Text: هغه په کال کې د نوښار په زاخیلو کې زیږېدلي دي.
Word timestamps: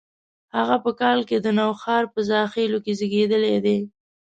هغه 0.57 0.75
په 0.83 0.91
کال 1.01 1.19
کې 1.29 1.37
د 1.39 1.47
نوښار 1.57 2.03
په 2.13 2.19
زاخیلو 2.29 2.77
کې 2.85 2.91
زیږېدلي 2.99 3.55
دي. 3.65 3.77